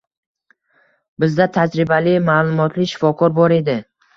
Bizda 1.25 1.47
tajribali, 1.59 2.17
ma'lumotli 2.31 2.91
shifokor 2.93 3.39
bor 3.41 3.59
edi 3.63 3.79